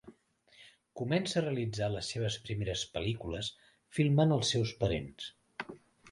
[0.99, 3.51] Comença a realitzar les seves primeres pel·lícules
[3.99, 5.29] filmant els seus parents.